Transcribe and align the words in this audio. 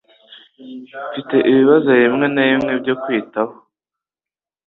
Mfite 1.09 1.35
ibibazo 1.49 1.89
bimwe 2.01 2.25
na 2.33 2.43
bimwe 2.49 2.73
byo 2.81 2.95
kwitaho. 3.01 3.53